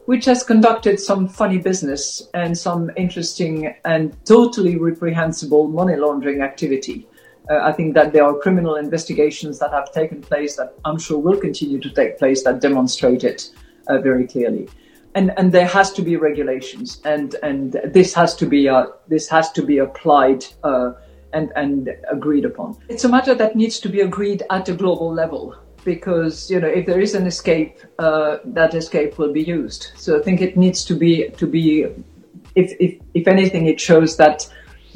which 0.06 0.26
has 0.26 0.42
conducted 0.42 1.00
some 1.00 1.26
funny 1.26 1.56
business 1.56 2.28
and 2.34 2.58
some 2.58 2.90
interesting 2.94 3.74
and 3.86 4.14
totally 4.26 4.76
reprehensible 4.76 5.66
money 5.66 5.96
laundering 5.96 6.42
activity. 6.42 7.08
Uh, 7.50 7.58
I 7.62 7.72
think 7.72 7.94
that 7.94 8.12
there 8.12 8.24
are 8.24 8.38
criminal 8.38 8.76
investigations 8.76 9.58
that 9.58 9.70
have 9.70 9.92
taken 9.92 10.22
place 10.22 10.56
that 10.56 10.74
I'm 10.84 10.98
sure 10.98 11.18
will 11.18 11.38
continue 11.38 11.78
to 11.80 11.90
take 11.90 12.18
place 12.18 12.42
that 12.44 12.60
demonstrate 12.60 13.22
it 13.22 13.50
uh, 13.86 13.98
very 13.98 14.26
clearly. 14.26 14.68
And, 15.14 15.32
and 15.36 15.52
there 15.52 15.66
has 15.66 15.92
to 15.92 16.02
be 16.02 16.16
regulations, 16.16 17.00
and, 17.04 17.36
and 17.42 17.80
this 17.84 18.14
has 18.14 18.34
to 18.36 18.46
be 18.46 18.68
uh, 18.68 18.86
this 19.06 19.28
has 19.28 19.52
to 19.52 19.62
be 19.62 19.78
applied 19.78 20.44
uh, 20.64 20.92
and, 21.32 21.52
and 21.54 21.90
agreed 22.10 22.44
upon. 22.44 22.76
It's 22.88 23.04
a 23.04 23.08
matter 23.08 23.34
that 23.34 23.54
needs 23.54 23.78
to 23.80 23.88
be 23.88 24.00
agreed 24.00 24.42
at 24.50 24.68
a 24.68 24.74
global 24.74 25.12
level 25.12 25.54
because 25.84 26.50
you 26.50 26.58
know 26.58 26.68
if 26.68 26.86
there 26.86 27.00
is 27.00 27.14
an 27.14 27.26
escape, 27.26 27.78
uh, 27.98 28.38
that 28.44 28.74
escape 28.74 29.18
will 29.18 29.32
be 29.32 29.42
used. 29.42 29.92
So 29.96 30.18
I 30.18 30.22
think 30.22 30.40
it 30.40 30.56
needs 30.56 30.84
to 30.86 30.94
be 30.94 31.28
to 31.36 31.46
be, 31.46 31.86
if 32.54 32.72
if, 32.80 32.98
if 33.12 33.28
anything, 33.28 33.66
it 33.66 33.80
shows 33.80 34.16
that 34.16 34.50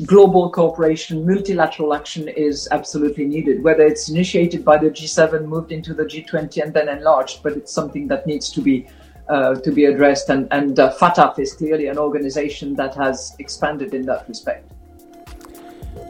global 0.07 0.50
cooperation, 0.50 1.26
multilateral 1.26 1.95
action 1.95 2.28
is 2.28 2.69
absolutely 2.71 3.26
needed. 3.26 3.62
Whether 3.62 3.85
it's 3.85 4.09
initiated 4.09 4.64
by 4.64 4.78
the 4.78 4.90
G7, 4.90 5.47
moved 5.47 5.73
into 5.73 5.95
the 5.95 6.05
G20, 6.05 6.62
and 6.62 6.73
then 6.73 6.88
enlarged, 6.88 7.43
but 7.43 7.52
it's 7.52 7.73
something 7.73 8.09
that 8.09 8.26
needs 8.26 8.50
to 8.52 8.61
be. 8.61 8.87
Uh, 9.31 9.55
to 9.57 9.71
be 9.71 9.85
addressed, 9.85 10.31
and, 10.31 10.49
and 10.50 10.81
uh, 10.81 10.90
FATF 10.90 11.38
is 11.38 11.52
clearly 11.52 11.88
an 11.88 11.99
organization 11.99 12.75
that 12.75 12.95
has 12.95 13.37
expanded 13.38 13.93
in 13.93 14.07
that 14.07 14.26
respect. 14.26 14.73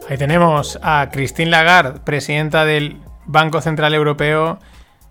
Ahí 0.07 0.17
tenemos 0.17 0.79
a 0.81 1.09
Christine 1.11 1.51
Lagarde, 1.51 1.99
presidenta 1.99 2.63
del 2.63 2.95
Banco 3.25 3.59
Central 3.59 3.93
Europeo, 3.93 4.59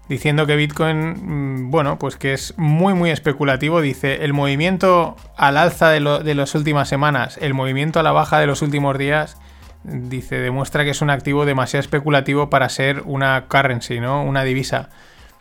diciendo 0.09 0.47
que 0.47 0.57
Bitcoin, 0.57 1.67
mm, 1.67 1.71
bueno, 1.71 1.99
pues 1.99 2.17
que 2.17 2.33
es 2.33 2.55
muy, 2.57 2.95
muy 2.95 3.11
especulativo. 3.11 3.81
Dice, 3.81 4.25
el 4.25 4.33
movimiento 4.33 5.17
al 5.37 5.57
alza 5.57 5.91
de, 5.91 6.01
lo, 6.01 6.21
de 6.21 6.35
las 6.35 6.55
últimas 6.55 6.89
semanas, 6.89 7.39
el 7.41 7.55
movimiento 7.55 8.01
a 8.01 8.03
la 8.03 8.13
baja 8.13 8.39
de 8.41 8.47
los 8.47 8.63
últimos 8.63 8.97
días, 8.99 9.37
dice, 9.85 10.39
demuestra 10.39 10.85
que 10.85 10.91
es 10.91 11.03
un 11.03 11.11
activo 11.11 11.45
demasiado 11.45 11.81
especulativo 11.81 12.51
para 12.51 12.69
ser 12.69 13.03
una 13.05 13.47
currency, 13.49 14.01
¿no? 14.01 14.23
Una 14.25 14.45
divisa, 14.45 14.91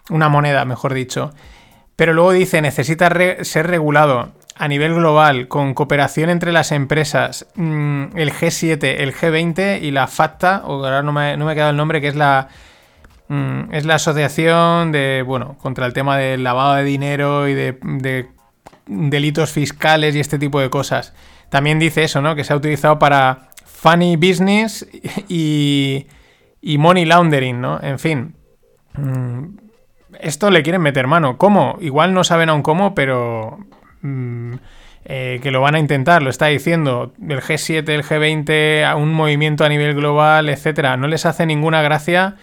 una 0.09 0.29
moneda, 0.29 0.65
mejor 0.65 0.93
dicho. 0.93 1.33
Pero 1.95 2.13
luego 2.13 2.31
dice, 2.31 2.61
necesita 2.61 3.11
ser 3.41 3.67
regulado 3.67 4.33
a 4.55 4.67
nivel 4.67 4.93
global, 4.95 5.47
con 5.47 5.73
cooperación 5.73 6.29
entre 6.29 6.51
las 6.51 6.71
empresas, 6.71 7.47
mmm, 7.55 8.05
el 8.15 8.31
G7, 8.31 8.95
el 8.99 9.13
G20 9.13 9.81
y 9.81 9.91
la 9.91 10.07
FATTA, 10.07 10.63
o 10.65 10.83
ahora 10.83 11.03
no 11.03 11.11
me, 11.11 11.37
no 11.37 11.45
me 11.45 11.51
ha 11.51 11.55
quedado 11.55 11.71
el 11.71 11.77
nombre, 11.77 12.01
que 12.01 12.07
es 12.07 12.15
la, 12.15 12.49
mmm, 13.27 13.73
es 13.73 13.85
la 13.85 13.95
asociación 13.95 14.91
de, 14.91 15.23
bueno, 15.25 15.57
contra 15.59 15.85
el 15.85 15.93
tema 15.93 16.17
del 16.17 16.43
lavado 16.43 16.75
de 16.75 16.83
dinero 16.83 17.47
y 17.47 17.53
de, 17.53 17.77
de, 17.81 18.27
delitos 18.85 19.51
fiscales 19.51 20.15
y 20.15 20.19
este 20.19 20.39
tipo 20.39 20.59
de 20.59 20.69
cosas. 20.69 21.13
También 21.49 21.79
dice 21.79 22.03
eso, 22.03 22.21
¿no? 22.21 22.35
Que 22.35 22.43
se 22.43 22.53
ha 22.53 22.55
utilizado 22.55 22.99
para 22.99 23.49
funny 23.65 24.15
business 24.15 24.87
y, 25.27 26.07
y 26.61 26.77
money 26.77 27.05
laundering, 27.05 27.61
¿no? 27.61 27.79
En 27.81 27.99
fin. 27.99 28.35
Mmm, 28.93 29.57
esto 30.19 30.49
le 30.49 30.63
quieren 30.63 30.81
meter 30.81 31.07
mano. 31.07 31.37
¿Cómo? 31.37 31.77
Igual 31.79 32.13
no 32.13 32.23
saben 32.23 32.49
aún 32.49 32.63
cómo, 32.63 32.95
pero 32.95 33.59
mmm, 34.01 34.55
eh, 35.05 35.39
que 35.41 35.51
lo 35.51 35.61
van 35.61 35.75
a 35.75 35.79
intentar. 35.79 36.21
Lo 36.21 36.29
está 36.29 36.47
diciendo 36.47 37.13
el 37.21 37.41
G7, 37.41 37.87
el 37.89 38.03
G20, 38.03 38.83
a 38.83 38.95
un 38.95 39.13
movimiento 39.13 39.63
a 39.63 39.69
nivel 39.69 39.95
global, 39.95 40.49
etcétera. 40.49 40.97
No 40.97 41.07
les 41.07 41.25
hace 41.25 41.45
ninguna 41.45 41.81
gracia 41.81 42.35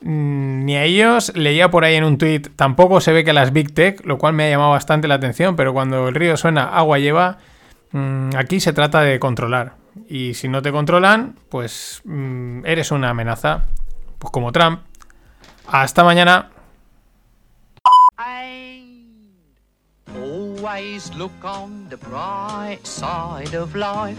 ni 0.00 0.76
a 0.76 0.84
ellos. 0.84 1.32
Leía 1.34 1.70
por 1.70 1.84
ahí 1.84 1.96
en 1.96 2.04
un 2.04 2.18
tweet, 2.18 2.42
tampoco 2.56 3.00
se 3.00 3.12
ve 3.12 3.24
que 3.24 3.32
las 3.32 3.52
Big 3.52 3.74
Tech, 3.74 4.04
lo 4.04 4.18
cual 4.18 4.34
me 4.34 4.44
ha 4.44 4.50
llamado 4.50 4.70
bastante 4.70 5.08
la 5.08 5.14
atención, 5.14 5.56
pero 5.56 5.72
cuando 5.72 6.08
el 6.08 6.14
río 6.14 6.36
suena, 6.36 6.64
agua 6.64 6.98
lleva. 6.98 7.38
Mmm, 7.92 8.30
aquí 8.36 8.60
se 8.60 8.72
trata 8.72 9.00
de 9.02 9.18
controlar. 9.18 9.74
Y 10.08 10.34
si 10.34 10.48
no 10.48 10.62
te 10.62 10.72
controlan, 10.72 11.36
pues 11.48 12.02
mmm, 12.04 12.64
eres 12.64 12.90
una 12.90 13.10
amenaza. 13.10 13.64
Pues 14.18 14.30
como 14.30 14.52
Trump. 14.52 14.80
Hasta 15.66 16.04
mañana. 16.04 16.50
Always 20.14 21.14
look 21.14 21.32
on 21.44 21.88
the 21.88 21.96
bright 21.96 22.84
side 22.84 23.54
of 23.54 23.74
life. 23.74 24.18